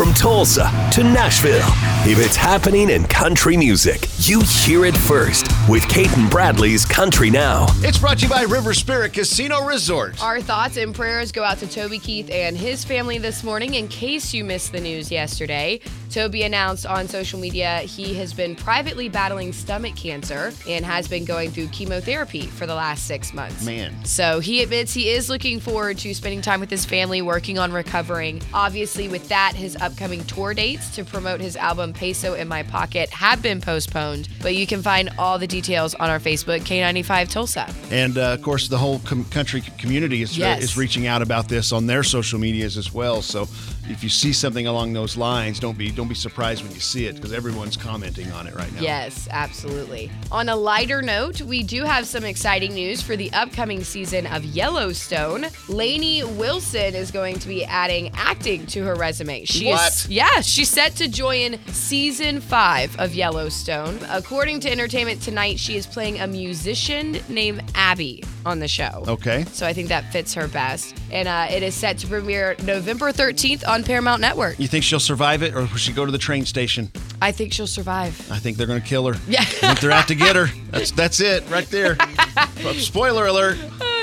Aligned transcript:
From 0.00 0.14
Tulsa 0.14 0.62
to 0.92 1.04
Nashville, 1.04 1.60
if 2.08 2.18
it's 2.18 2.34
happening 2.34 2.88
in 2.88 3.04
country 3.04 3.54
music, 3.54 4.08
you 4.20 4.40
hear 4.40 4.86
it 4.86 4.96
first 4.96 5.46
with 5.68 5.86
Cait 5.90 6.10
and 6.16 6.30
Bradley's 6.30 6.86
Country 6.86 7.28
Now. 7.28 7.66
It's 7.80 7.98
brought 7.98 8.16
to 8.20 8.24
you 8.24 8.30
by 8.30 8.44
River 8.44 8.72
Spirit 8.72 9.12
Casino 9.12 9.62
Resort. 9.66 10.22
Our 10.22 10.40
thoughts 10.40 10.78
and 10.78 10.94
prayers 10.94 11.32
go 11.32 11.44
out 11.44 11.58
to 11.58 11.66
Toby 11.66 11.98
Keith 11.98 12.30
and 12.30 12.56
his 12.56 12.82
family 12.82 13.18
this 13.18 13.44
morning. 13.44 13.74
In 13.74 13.88
case 13.88 14.32
you 14.32 14.42
missed 14.42 14.72
the 14.72 14.80
news 14.80 15.12
yesterday, 15.12 15.80
Toby 16.10 16.44
announced 16.44 16.86
on 16.86 17.06
social 17.06 17.38
media 17.38 17.80
he 17.80 18.14
has 18.14 18.32
been 18.32 18.56
privately 18.56 19.10
battling 19.10 19.52
stomach 19.52 19.96
cancer 19.96 20.52
and 20.66 20.82
has 20.82 21.08
been 21.08 21.26
going 21.26 21.50
through 21.50 21.68
chemotherapy 21.68 22.46
for 22.46 22.66
the 22.66 22.74
last 22.74 23.06
six 23.06 23.34
months. 23.34 23.66
Man. 23.66 24.04
So 24.06 24.40
he 24.40 24.62
admits 24.62 24.94
he 24.94 25.10
is 25.10 25.28
looking 25.28 25.60
forward 25.60 25.98
to 25.98 26.14
spending 26.14 26.40
time 26.40 26.58
with 26.58 26.70
his 26.70 26.86
family, 26.86 27.20
working 27.20 27.58
on 27.58 27.70
recovering. 27.70 28.40
Obviously, 28.54 29.06
with 29.06 29.28
that, 29.28 29.54
his 29.54 29.76
upcoming 29.90 30.24
tour 30.24 30.54
dates 30.54 30.94
to 30.94 31.04
promote 31.04 31.40
his 31.40 31.56
album 31.56 31.92
Peso 31.92 32.34
in 32.34 32.46
My 32.46 32.62
Pocket 32.62 33.10
have 33.10 33.42
been 33.42 33.60
postponed, 33.60 34.28
but 34.40 34.54
you 34.54 34.66
can 34.66 34.82
find 34.82 35.10
all 35.18 35.38
the 35.38 35.46
details 35.46 35.94
on 35.96 36.08
our 36.08 36.20
Facebook, 36.20 36.60
K95 36.60 37.28
Tulsa. 37.28 37.68
And 37.90 38.16
uh, 38.16 38.32
of 38.32 38.42
course, 38.42 38.68
the 38.68 38.78
whole 38.78 39.00
com- 39.00 39.24
country 39.26 39.62
community 39.78 40.22
is, 40.22 40.38
uh, 40.40 40.56
is 40.60 40.76
reaching 40.76 41.06
out 41.06 41.22
about 41.22 41.48
this 41.48 41.72
on 41.72 41.86
their 41.86 42.02
social 42.02 42.38
medias 42.38 42.76
as 42.76 42.94
well. 42.94 43.20
So 43.20 43.48
if 43.90 44.04
you 44.04 44.08
see 44.08 44.32
something 44.32 44.66
along 44.66 44.92
those 44.92 45.16
lines, 45.16 45.58
don't 45.58 45.76
be 45.76 45.90
don't 45.90 46.08
be 46.08 46.14
surprised 46.14 46.62
when 46.62 46.72
you 46.72 46.80
see 46.80 47.06
it 47.06 47.16
because 47.16 47.32
everyone's 47.32 47.76
commenting 47.76 48.30
on 48.32 48.46
it 48.46 48.54
right 48.54 48.72
now. 48.74 48.80
Yes, 48.80 49.28
absolutely. 49.30 50.10
On 50.30 50.48
a 50.48 50.56
lighter 50.56 51.02
note, 51.02 51.42
we 51.42 51.62
do 51.62 51.84
have 51.84 52.06
some 52.06 52.24
exciting 52.24 52.74
news 52.74 53.02
for 53.02 53.16
the 53.16 53.32
upcoming 53.32 53.82
season 53.82 54.26
of 54.26 54.44
Yellowstone. 54.44 55.46
Lainey 55.68 56.22
Wilson 56.22 56.94
is 56.94 57.10
going 57.10 57.38
to 57.40 57.48
be 57.48 57.64
adding 57.64 58.10
acting 58.14 58.66
to 58.66 58.84
her 58.84 58.94
resume. 58.94 59.44
She 59.44 59.66
What? 59.66 59.79
Is 59.86 60.08
yeah, 60.08 60.40
she's 60.40 60.68
set 60.68 60.96
to 60.96 61.08
join 61.08 61.58
season 61.68 62.40
5 62.40 62.98
of 62.98 63.14
Yellowstone. 63.14 63.98
According 64.08 64.60
to 64.60 64.70
Entertainment 64.70 65.22
Tonight, 65.22 65.58
she 65.58 65.76
is 65.76 65.86
playing 65.86 66.20
a 66.20 66.26
musician 66.26 67.18
named 67.28 67.62
Abby 67.74 68.24
on 68.44 68.58
the 68.58 68.68
show. 68.68 69.04
Okay. 69.06 69.44
So 69.52 69.66
I 69.66 69.72
think 69.72 69.88
that 69.88 70.10
fits 70.12 70.34
her 70.34 70.48
best. 70.48 70.96
And 71.10 71.28
uh, 71.28 71.46
it 71.50 71.62
is 71.62 71.74
set 71.74 71.98
to 71.98 72.06
premiere 72.06 72.56
November 72.64 73.12
13th 73.12 73.66
on 73.66 73.84
Paramount 73.84 74.20
Network. 74.20 74.58
You 74.58 74.68
think 74.68 74.84
she'll 74.84 75.00
survive 75.00 75.42
it, 75.42 75.54
or 75.54 75.60
will 75.60 75.76
she 75.76 75.92
go 75.92 76.06
to 76.06 76.12
the 76.12 76.18
train 76.18 76.44
station? 76.46 76.90
I 77.22 77.32
think 77.32 77.52
she'll 77.52 77.66
survive. 77.66 78.30
I 78.30 78.38
think 78.38 78.56
they're 78.56 78.66
going 78.66 78.80
to 78.80 78.86
kill 78.86 79.12
her. 79.12 79.20
Yeah. 79.28 79.40
I 79.40 79.44
think 79.44 79.80
they're 79.80 79.90
out 79.90 80.08
to 80.08 80.14
get 80.14 80.36
her. 80.36 80.46
That's 80.70 80.90
that's 80.90 81.20
it 81.20 81.48
right 81.50 81.66
there. 81.66 81.96
Spoiler 82.78 83.26
alert. 83.26 83.58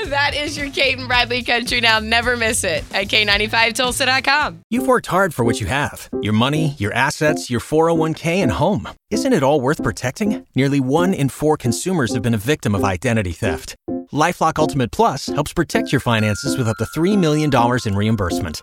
That 0.08 0.34
is 0.34 0.56
your 0.56 0.70
Cait 0.70 0.98
and 0.98 1.06
Bradley 1.06 1.42
Country 1.42 1.80
Now. 1.80 1.98
Never 1.98 2.36
miss 2.36 2.64
it 2.64 2.82
at 2.94 3.08
K95Tulsa.com. 3.08 4.60
You've 4.70 4.86
worked 4.86 5.06
hard 5.06 5.34
for 5.34 5.44
what 5.44 5.60
you 5.60 5.66
have 5.66 6.08
your 6.22 6.32
money, 6.32 6.74
your 6.78 6.92
assets, 6.94 7.50
your 7.50 7.60
401k, 7.60 8.36
and 8.42 8.52
home. 8.52 8.88
Isn't 9.10 9.32
it 9.32 9.42
all 9.42 9.60
worth 9.60 9.82
protecting? 9.82 10.46
Nearly 10.54 10.80
one 10.80 11.12
in 11.12 11.28
four 11.28 11.56
consumers 11.56 12.14
have 12.14 12.22
been 12.22 12.34
a 12.34 12.38
victim 12.38 12.74
of 12.74 12.84
identity 12.84 13.32
theft. 13.32 13.76
Lifelock 14.12 14.58
Ultimate 14.58 14.92
Plus 14.92 15.26
helps 15.26 15.52
protect 15.52 15.92
your 15.92 16.00
finances 16.00 16.56
with 16.56 16.68
up 16.68 16.78
to 16.78 16.84
$3 16.84 17.18
million 17.18 17.50
in 17.84 17.94
reimbursement. 17.94 18.62